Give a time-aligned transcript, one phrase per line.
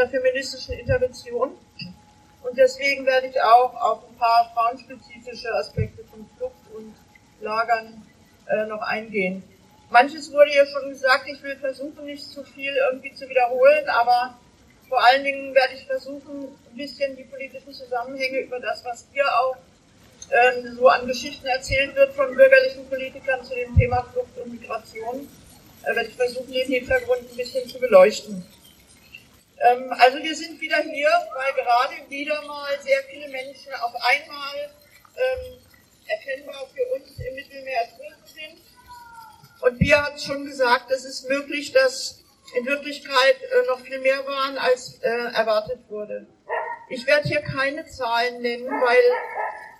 [0.00, 1.52] der feministischen Intervention.
[2.42, 6.94] Und deswegen werde ich auch auf ein paar frauenspezifische Aspekte von Flucht und
[7.40, 8.02] Lagern
[8.48, 9.42] äh, noch eingehen.
[9.90, 14.38] Manches wurde ja schon gesagt, ich will versuchen, nicht zu viel irgendwie zu wiederholen, aber
[14.88, 19.26] vor allen Dingen werde ich versuchen, ein bisschen die politischen Zusammenhänge über das, was hier
[19.26, 19.56] auch
[20.30, 25.28] ähm, so an Geschichten erzählt wird von bürgerlichen Politikern zu dem Thema Flucht und Migration,
[25.82, 28.44] äh, werde ich versuchen, den Hintergrund ein bisschen zu beleuchten.
[29.60, 34.70] Ähm, also wir sind wieder hier, weil gerade wieder mal sehr viele Menschen auf einmal
[35.16, 35.58] ähm,
[36.06, 38.60] erkennbar für uns im Mittelmeer ertrunken sind.
[39.60, 42.24] Und Bia hat schon gesagt, es ist möglich, dass
[42.56, 46.26] in Wirklichkeit äh, noch viel mehr waren, als äh, erwartet wurde.
[46.88, 49.02] Ich werde hier keine Zahlen nennen, weil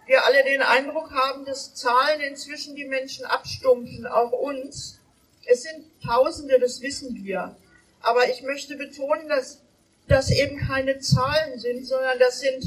[0.07, 5.01] wir alle den Eindruck haben, dass Zahlen inzwischen die Menschen abstumpfen, auch uns.
[5.47, 7.57] Es sind Tausende, das wissen wir.
[8.01, 9.63] Aber ich möchte betonen, dass
[10.11, 12.65] das eben keine Zahlen sind, sondern das sind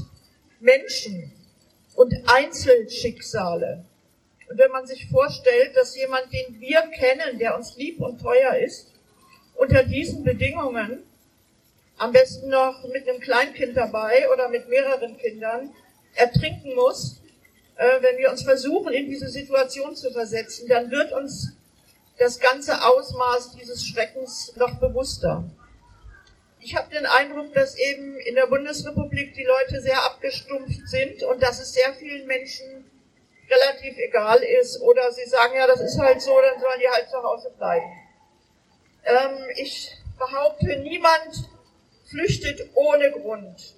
[0.59, 1.31] Menschen
[1.95, 3.85] und Einzelschicksale.
[4.49, 8.55] Und wenn man sich vorstellt, dass jemand, den wir kennen, der uns lieb und teuer
[8.55, 8.91] ist,
[9.55, 11.03] unter diesen Bedingungen,
[11.97, 15.73] am besten noch mit einem Kleinkind dabei oder mit mehreren Kindern,
[16.15, 17.21] ertrinken muss,
[17.75, 21.53] äh, wenn wir uns versuchen, in diese Situation zu versetzen, dann wird uns
[22.17, 25.43] das ganze Ausmaß dieses Schreckens noch bewusster.
[26.65, 31.43] Ich habe den Eindruck, dass eben in der Bundesrepublik die Leute sehr abgestumpft sind und
[31.43, 32.89] dass es sehr vielen Menschen
[33.49, 37.09] relativ egal ist oder sie sagen, ja, das ist halt so, dann sollen die halt
[37.09, 37.91] zu Hause bleiben.
[39.03, 41.49] Ähm, ich behaupte, niemand
[42.09, 43.75] flüchtet ohne Grund.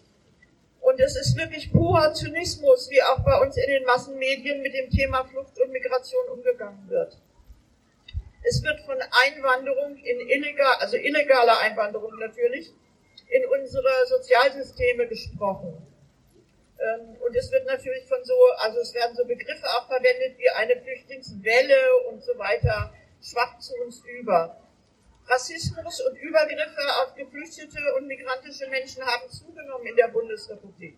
[0.82, 4.92] Und es ist wirklich purer Zynismus, wie auch bei uns in den Massenmedien mit dem
[4.92, 7.18] Thema Flucht und Migration umgegangen wird.
[8.48, 12.72] Es wird von Einwanderung in illegal, also illegaler Einwanderung natürlich,
[13.28, 15.76] in unsere Sozialsysteme gesprochen.
[16.78, 20.50] Ähm, und es wird natürlich von so, also es werden so Begriffe auch verwendet wie
[20.50, 24.62] eine Flüchtlingswelle und so weiter, schwappt zu uns über.
[25.28, 30.96] Rassismus und Übergriffe auf geflüchtete und migrantische Menschen haben zugenommen in der Bundesrepublik.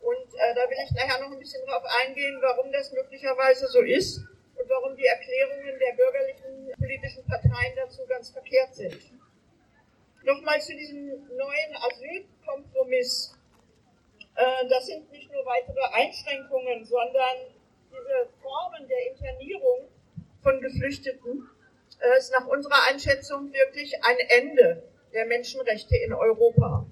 [0.00, 3.82] Und äh, da will ich nachher noch ein bisschen drauf eingehen, warum das möglicherweise so
[3.82, 4.22] ist
[4.58, 8.98] und warum die Erklärungen der bürgerlichen politischen Parteien dazu ganz verkehrt sind.
[10.24, 13.34] Nochmal zu diesem neuen Asylkompromiss.
[14.34, 17.36] Äh, das sind nicht nur weitere Einschränkungen, sondern
[17.90, 19.88] diese Formen der Internierung
[20.42, 21.48] von Geflüchteten
[22.00, 24.82] äh, ist nach unserer Einschätzung wirklich ein Ende
[25.12, 26.86] der Menschenrechte in Europa.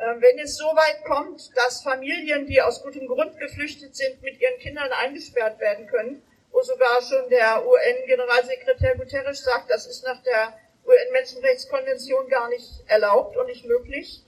[0.00, 4.40] Ähm, wenn es so weit kommt, dass Familien, die aus gutem Grund geflüchtet sind, mit
[4.40, 10.22] ihren Kindern eingesperrt werden können, wo sogar schon der UN-Generalsekretär Guterres sagt, das ist nach
[10.22, 10.54] der
[10.86, 14.22] UN-Menschenrechtskonvention gar nicht erlaubt und nicht möglich.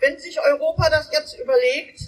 [0.00, 2.00] Wenn sich Europa das jetzt überlegt,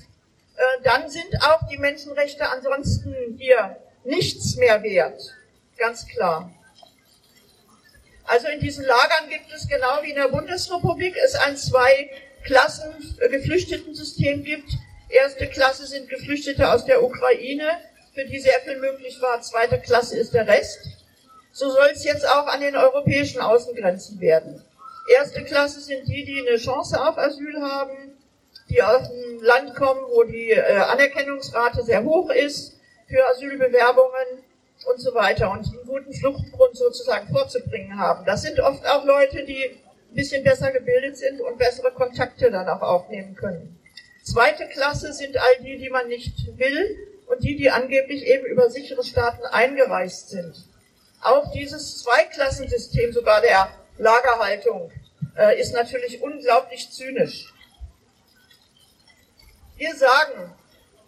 [0.56, 5.20] äh, dann sind auch die Menschenrechte ansonsten hier nichts mehr wert.
[5.76, 6.52] Ganz klar.
[8.24, 12.10] Also in diesen Lagern gibt es genau wie in der Bundesrepublik es ein zwei
[12.44, 14.70] Klassen Geflüchtetensystem gibt.
[15.08, 17.68] Erste Klasse sind Geflüchtete aus der Ukraine,
[18.16, 19.42] für die sehr viel möglich war.
[19.42, 20.80] Zweite Klasse ist der Rest.
[21.52, 24.64] So soll es jetzt auch an den europäischen Außengrenzen werden.
[25.14, 28.16] Erste Klasse sind die, die eine Chance auf Asyl haben,
[28.70, 34.44] die aus einem Land kommen, wo die äh, Anerkennungsrate sehr hoch ist für Asylbewerbungen
[34.90, 38.24] und so weiter und einen guten Fluchtgrund sozusagen vorzubringen haben.
[38.24, 42.68] Das sind oft auch Leute, die ein bisschen besser gebildet sind und bessere Kontakte dann
[42.68, 43.78] auch aufnehmen können.
[44.22, 48.70] Zweite Klasse sind all die, die man nicht will und die, die angeblich eben über
[48.70, 50.54] sichere Staaten eingereist sind.
[51.22, 54.92] Auch dieses Zweiklassensystem sogar der Lagerhaltung
[55.36, 57.52] äh, ist natürlich unglaublich zynisch.
[59.76, 60.54] Wir sagen,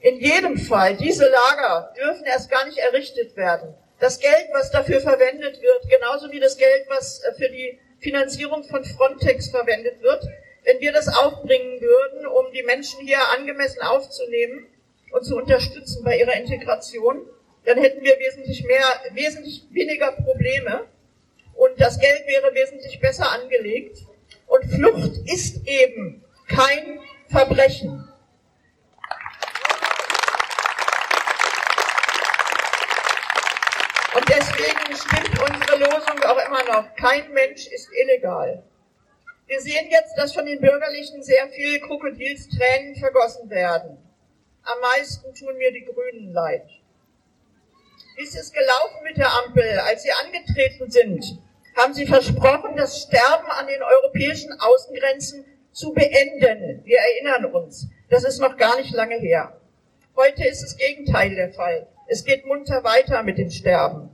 [0.01, 3.75] in jedem Fall, diese Lager dürfen erst gar nicht errichtet werden.
[3.99, 8.65] Das Geld, was dafür verwendet wird, genauso wie das Geld, was äh, für die Finanzierung
[8.65, 10.25] von Frontex verwendet wird,
[10.65, 14.67] wenn wir das aufbringen würden, um die Menschen hier angemessen aufzunehmen
[15.13, 17.27] und zu unterstützen bei ihrer Integration,
[17.65, 20.87] dann hätten wir wesentlich mehr, wesentlich weniger Probleme
[21.55, 23.99] und das Geld wäre wesentlich besser angelegt.
[24.47, 28.09] Und Flucht ist eben kein Verbrechen.
[34.15, 36.97] Und deswegen stimmt unsere Losung auch immer noch.
[36.97, 38.63] Kein Mensch ist illegal.
[39.47, 43.99] Wir sehen jetzt, dass von den Bürgerlichen sehr viel Krokodilstränen vergossen werden.
[44.71, 46.69] Am meisten tun mir die Grünen leid.
[48.17, 49.79] Wie ist es gelaufen mit der Ampel?
[49.79, 51.25] Als sie angetreten sind,
[51.75, 56.85] haben sie versprochen, das Sterben an den europäischen Außengrenzen zu beenden.
[56.85, 59.59] Wir erinnern uns, das ist noch gar nicht lange her.
[60.15, 61.89] Heute ist das Gegenteil der Fall.
[62.07, 64.11] Es geht munter weiter mit dem Sterben.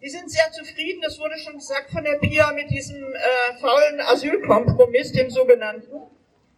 [0.00, 4.00] Die sind sehr zufrieden, das wurde schon gesagt von der Pia, mit diesem äh, faulen
[4.00, 6.02] Asylkompromiss, dem sogenannten.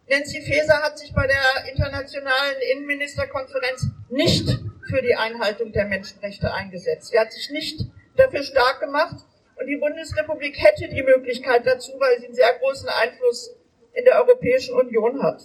[0.07, 4.47] Nancy Faeser hat sich bei der internationalen Innenministerkonferenz nicht
[4.87, 7.07] für die Einhaltung der Menschenrechte eingesetzt.
[7.09, 9.25] Sie hat sich nicht dafür stark gemacht
[9.55, 13.55] und die Bundesrepublik hätte die Möglichkeit dazu, weil sie einen sehr großen Einfluss
[13.93, 15.41] in der Europäischen Union hat.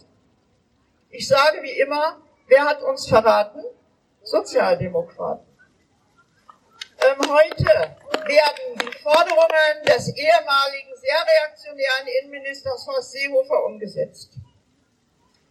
[1.08, 3.64] Ich sage wie immer, wer hat uns verraten?
[4.22, 5.46] Sozialdemokraten.
[7.02, 14.36] Ähm, heute werden die Forderungen des ehemaligen sehr reaktionären Innenministers Horst Seehofer umgesetzt.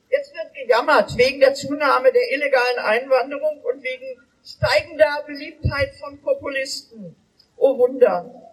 [0.10, 7.16] Jetzt wird gejammert wegen der Zunahme der illegalen Einwanderung und wegen steigender Beliebtheit von Populisten.
[7.58, 8.50] Oh Wunder.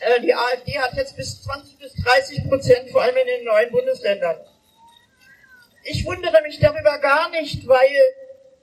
[0.00, 3.70] Äh, die AfD hat jetzt bis 20 bis 30 Prozent, vor allem in den neuen
[3.70, 4.36] Bundesländern.
[5.84, 7.90] Ich wundere mich darüber gar nicht, weil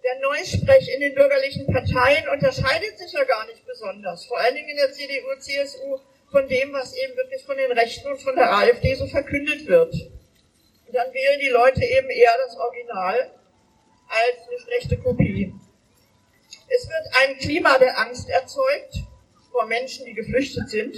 [0.03, 4.25] der Neusprech in den bürgerlichen Parteien unterscheidet sich ja gar nicht besonders.
[4.25, 5.99] Vor allen Dingen in der CDU, CSU
[6.31, 9.95] von dem, was eben wirklich von den Rechten und von der AfD so verkündet wird.
[10.95, 13.29] Dann wählen die Leute eben eher das Original
[14.07, 15.53] als eine schlechte Kopie.
[16.69, 19.03] Es wird ein Klima der Angst erzeugt
[19.51, 20.95] vor Menschen, die geflüchtet sind.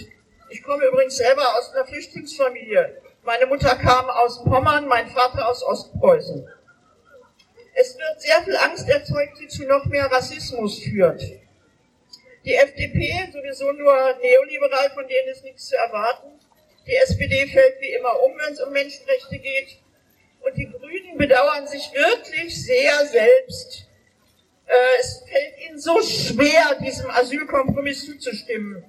[0.51, 3.01] Ich komme übrigens selber aus einer Flüchtlingsfamilie.
[3.23, 6.47] Meine Mutter kam aus Pommern, mein Vater aus Ostpreußen.
[7.73, 11.23] Es wird sehr viel Angst erzeugt, die zu noch mehr Rassismus führt.
[12.45, 16.39] Die FDP, sowieso nur neoliberal, von denen ist nichts zu erwarten.
[16.85, 19.79] Die SPD fällt wie immer um, wenn es um Menschenrechte geht.
[20.47, 23.85] Und die Grünen bedauern sich wirklich sehr selbst.
[24.65, 28.83] Äh, es fällt ihnen so schwer, diesem Asylkompromiss zuzustimmen.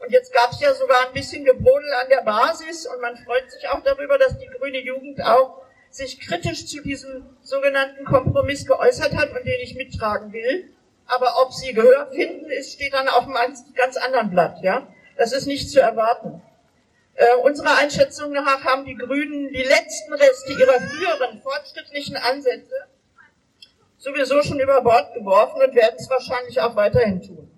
[0.00, 3.48] Und jetzt gab es ja sogar ein bisschen Gebrodel an der Basis und man freut
[3.50, 9.14] sich auch darüber, dass die grüne Jugend auch sich kritisch zu diesem sogenannten Kompromiss geäußert
[9.14, 10.68] hat und den ich mittragen will.
[11.06, 14.88] Aber ob sie Gehör finden, ist, steht dann auf einem ganz anderen Blatt, ja.
[15.16, 16.42] Das ist nicht zu erwarten.
[17.16, 22.74] Äh, unserer Einschätzung nach haben die Grünen die letzten Reste ihrer früheren fortschrittlichen Ansätze
[23.98, 27.50] sowieso schon über Bord geworfen und werden es wahrscheinlich auch weiterhin tun.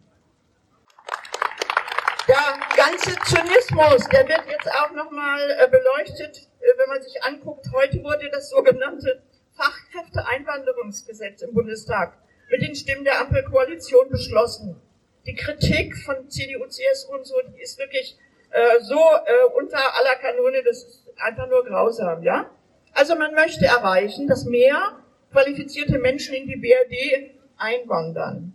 [2.29, 2.37] Der
[2.77, 8.03] ganze Zynismus, der wird jetzt auch nochmal äh, beleuchtet, äh, wenn man sich anguckt, heute
[8.03, 9.23] wurde das sogenannte
[9.57, 12.19] Fachkräfteeinwanderungsgesetz im Bundestag
[12.51, 14.81] mit den Stimmen der Ampelkoalition beschlossen.
[15.27, 18.19] Die Kritik von CDU, CSU und so, die ist wirklich
[18.57, 22.51] äh, so äh, unter aller Kanone, das ist einfach nur grausam, ja?
[22.93, 24.99] Also man möchte erreichen, dass mehr
[25.31, 28.55] qualifizierte Menschen in die BRD einwandern.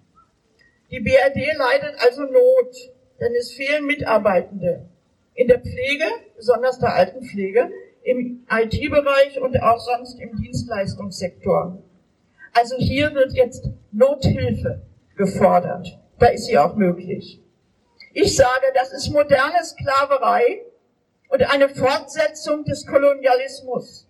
[0.90, 2.76] Die BRD leidet also Not
[3.22, 4.90] denn es fehlen Mitarbeitende
[5.36, 6.06] in der Pflege,
[6.36, 7.70] besonders der Altenpflege,
[8.04, 11.84] im IT-Bereich und auch sonst im Dienstleistungssektor.
[12.54, 14.82] Also hier wird jetzt Nothilfe
[15.16, 16.00] gefordert.
[16.18, 17.41] Da ist sie auch möglich.
[18.14, 20.66] Ich sage, das ist moderne Sklaverei
[21.30, 24.06] und eine Fortsetzung des Kolonialismus.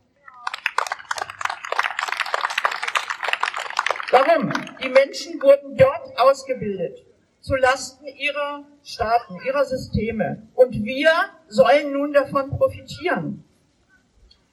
[4.10, 4.52] Warum?
[4.84, 7.06] Die Menschen wurden dort ausgebildet
[7.42, 10.48] zu Lasten ihrer Staaten, ihrer Systeme.
[10.56, 11.12] Und wir
[11.48, 13.44] sollen nun davon profitieren.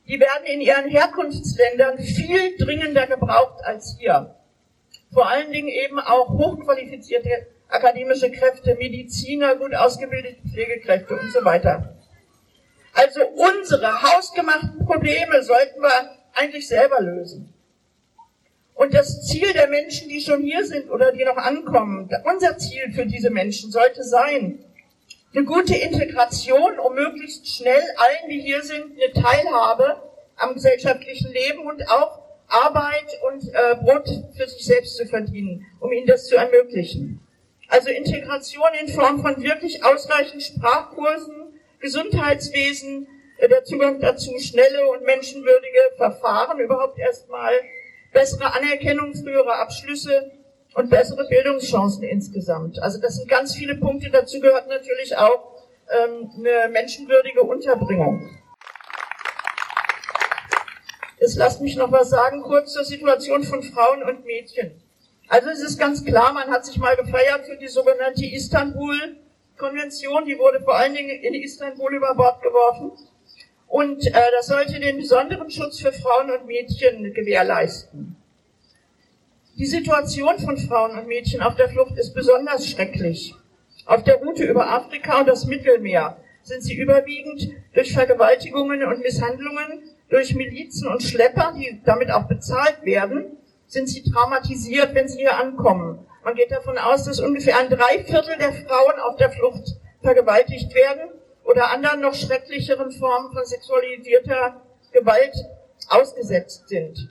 [0.07, 4.35] Die werden in ihren Herkunftsländern viel dringender gebraucht als hier.
[5.13, 11.95] Vor allen Dingen eben auch hochqualifizierte akademische Kräfte, Mediziner, gut ausgebildete Pflegekräfte und so weiter.
[12.95, 17.53] Also unsere hausgemachten Probleme sollten wir eigentlich selber lösen.
[18.75, 22.93] Und das Ziel der Menschen, die schon hier sind oder die noch ankommen, unser Ziel
[22.93, 24.65] für diese Menschen sollte sein,
[25.35, 30.03] eine gute Integration, um möglichst schnell allen, die hier sind, eine Teilhabe
[30.37, 35.93] am gesellschaftlichen Leben und auch Arbeit und äh, Brot für sich selbst zu verdienen, um
[35.93, 37.21] ihnen das zu ermöglichen.
[37.69, 43.07] Also Integration in Form von wirklich ausreichend Sprachkursen, Gesundheitswesen,
[43.37, 47.53] äh, der Zugang dazu, schnelle und menschenwürdige Verfahren überhaupt erstmal
[48.13, 50.33] bessere Anerkennung frühere Abschlüsse
[50.75, 52.83] und bessere Bildungschancen insgesamt.
[52.83, 54.11] Also das sind ganz viele Punkte.
[54.11, 58.29] Dazu gehört natürlich auch ähm, eine menschenwürdige Unterbringung.
[61.21, 64.81] Jetzt lasst mich noch was sagen, kurz zur Situation von Frauen und Mädchen.
[65.29, 70.39] Also es ist ganz klar, man hat sich mal gefeiert für die sogenannte Istanbul-Konvention, die
[70.39, 72.93] wurde vor allen Dingen in Istanbul über Bord geworfen.
[73.67, 78.17] Und äh, das sollte den besonderen Schutz für Frauen und Mädchen gewährleisten.
[79.59, 83.35] Die Situation von Frauen und Mädchen auf der Flucht ist besonders schrecklich.
[83.85, 89.83] Auf der Route über Afrika und das Mittelmeer sind sie überwiegend durch Vergewaltigungen und Misshandlungen,
[90.09, 93.38] durch Milizen und Schlepper, die damit auch bezahlt werden,
[93.69, 96.07] sind sie traumatisiert, wenn sie hier ankommen.
[96.25, 101.11] Man geht davon aus, dass ungefähr ein Dreiviertel der Frauen auf der Flucht vergewaltigt werden
[101.45, 105.35] oder anderen noch schrecklicheren Formen von sexualisierter Gewalt
[105.89, 107.09] ausgesetzt sind.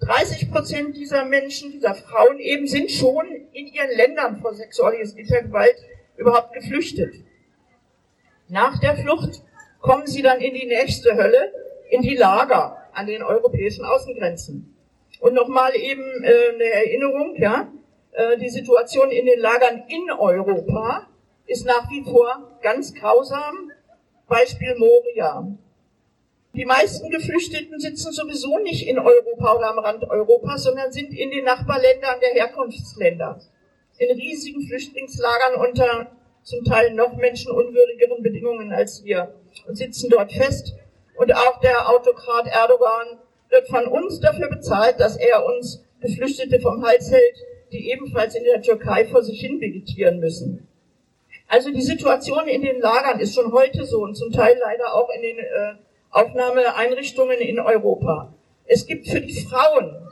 [0.00, 5.76] 30 Prozent dieser Menschen, dieser Frauen eben, sind schon in ihren Ländern vor sexualisierter Gewalt
[6.16, 7.14] überhaupt geflüchtet.
[8.48, 9.42] Nach der Flucht
[9.80, 11.52] kommen sie dann in die nächste Hölle,
[11.90, 14.73] in die Lager an den europäischen Außengrenzen.
[15.24, 17.72] Und nochmal eben äh, eine Erinnerung, ja,
[18.12, 21.08] äh, die Situation in den Lagern in Europa
[21.46, 23.72] ist nach wie vor ganz grausam.
[24.28, 25.48] Beispiel Moria.
[26.52, 31.30] Die meisten Geflüchteten sitzen sowieso nicht in Europa oder am Rand Europas, sondern sind in
[31.30, 33.40] den Nachbarländern der Herkunftsländer.
[33.96, 36.10] In riesigen Flüchtlingslagern unter
[36.42, 39.34] zum Teil noch menschenunwürdigeren Bedingungen als wir
[39.66, 40.74] und sitzen dort fest.
[41.16, 43.20] Und auch der Autokrat Erdogan
[43.50, 47.36] wird von uns dafür bezahlt, dass er uns Geflüchtete vom Hals hält,
[47.72, 50.66] die ebenfalls in der Türkei vor sich hin vegetieren müssen.
[51.48, 55.08] Also die Situation in den Lagern ist schon heute so und zum Teil leider auch
[55.14, 55.74] in den äh,
[56.10, 58.34] Aufnahmeeinrichtungen in Europa.
[58.66, 60.08] Es gibt für die Frauen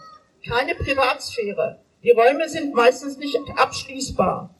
[0.46, 1.78] keine Privatsphäre.
[2.02, 4.54] Die Räume sind meistens nicht abschließbar.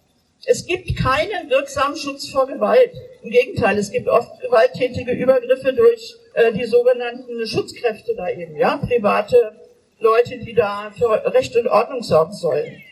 [0.44, 2.92] Es gibt keinen wirksamen Schutz vor Gewalt.
[3.22, 8.76] Im Gegenteil, es gibt oft gewalttätige Übergriffe durch äh, die sogenannten Schutzkräfte da eben, ja,
[8.76, 9.52] private
[9.98, 12.82] Leute, die da für Recht und Ordnung sorgen sollen.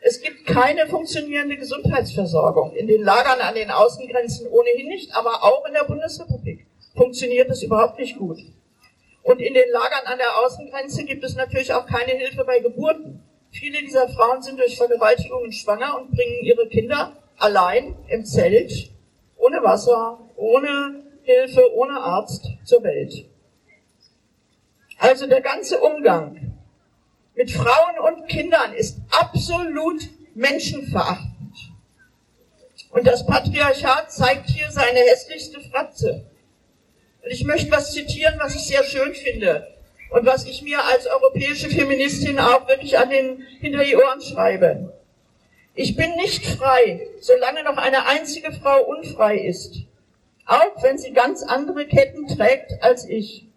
[0.00, 5.64] Es gibt keine funktionierende Gesundheitsversorgung in den Lagern an den Außengrenzen ohnehin nicht, aber auch
[5.66, 8.38] in der Bundesrepublik funktioniert es überhaupt nicht gut.
[9.22, 13.22] Und in den Lagern an der Außengrenze gibt es natürlich auch keine Hilfe bei Geburten.
[13.50, 18.90] Viele dieser Frauen sind durch Vergewaltigungen schwanger und bringen ihre Kinder allein im Zelt,
[19.36, 23.26] ohne Wasser, ohne Hilfe, ohne Arzt zur Welt.
[24.98, 26.54] Also der ganze Umgang
[27.34, 30.02] mit Frauen und Kindern ist absolut
[30.34, 31.34] menschenverachtend.
[32.90, 36.26] Und das Patriarchat zeigt hier seine hässlichste Fratze.
[37.22, 39.66] Und ich möchte was zitieren, was ich sehr schön finde
[40.10, 44.92] und was ich mir als europäische Feministin auch wirklich an den, hinter die Ohren schreibe.
[45.74, 49.83] Ich bin nicht frei, solange noch eine einzige Frau unfrei ist,
[50.46, 53.48] auch wenn sie ganz andere Ketten trägt als ich.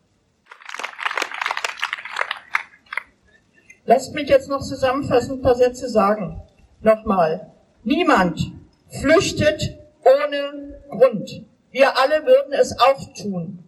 [3.86, 6.42] Lasst mich jetzt noch zusammenfassend ein paar Sätze sagen.
[6.82, 7.52] Nochmal.
[7.84, 8.52] Niemand
[8.90, 11.46] flüchtet ohne Grund.
[11.72, 13.64] Wir alle würden es auch tun.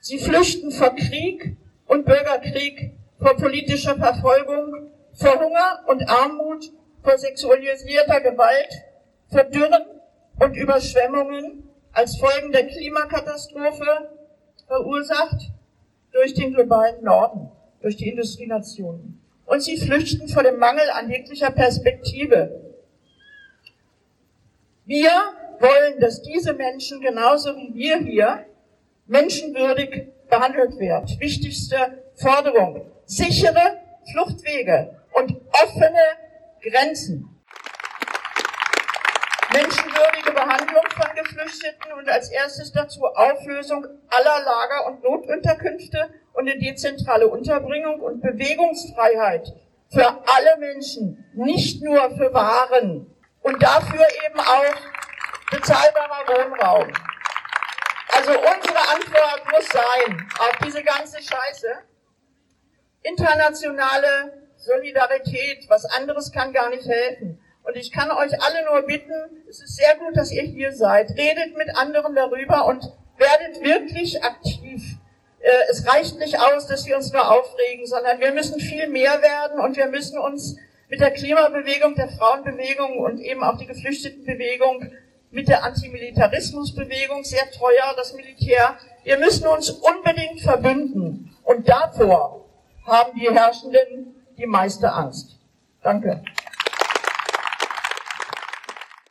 [0.00, 1.56] Sie flüchten vor Krieg
[1.86, 6.72] und Bürgerkrieg, vor politischer Verfolgung, vor Hunger und Armut,
[7.02, 8.82] vor sexualisierter Gewalt,
[9.28, 9.84] vor Dürren
[10.40, 14.10] und Überschwemmungen als Folgen der Klimakatastrophe,
[14.66, 15.50] verursacht
[16.12, 19.20] durch den globalen Norden, durch die Industrienationen.
[19.46, 22.60] Und sie flüchten vor dem Mangel an jeglicher Perspektive.
[24.84, 25.10] Wir
[25.58, 28.46] wollen, dass diese Menschen genauso wie wir hier
[29.06, 31.18] menschenwürdig behandelt wird.
[31.18, 32.86] Wichtigste Forderung.
[33.06, 33.80] Sichere
[34.12, 35.98] Fluchtwege und offene
[36.62, 37.28] Grenzen.
[39.52, 40.84] Menschenwürdige Behandlung
[41.22, 48.20] Geflüchteten und als erstes dazu Auflösung aller Lager und Notunterkünfte und eine dezentrale Unterbringung und
[48.20, 49.52] Bewegungsfreiheit
[49.92, 53.06] für alle Menschen, nicht nur für Waren.
[53.42, 56.92] Und dafür eben auch bezahlbarer Wohnraum.
[58.14, 61.68] Also unsere Antwort muss sein auf diese ganze Scheiße.
[63.02, 67.40] Internationale Solidarität, was anderes kann gar nicht helfen.
[67.62, 69.12] Und ich kann euch alle nur bitten,
[69.48, 71.10] es ist sehr gut, dass ihr hier seid.
[71.10, 72.82] Redet mit anderen darüber und
[73.16, 74.96] werdet wirklich aktiv.
[75.40, 79.22] Äh, es reicht nicht aus, dass wir uns nur aufregen, sondern wir müssen viel mehr
[79.22, 80.56] werden und wir müssen uns
[80.88, 84.92] mit der Klimabewegung, der Frauenbewegung und eben auch die Geflüchtetenbewegung
[85.30, 88.76] mit der Antimilitarismusbewegung, sehr teuer, das Militär.
[89.04, 91.36] Wir müssen uns unbedingt verbünden.
[91.44, 92.44] Und davor
[92.84, 95.38] haben die Herrschenden die meiste Angst.
[95.82, 96.22] Danke.